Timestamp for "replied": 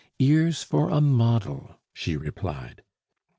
2.17-2.81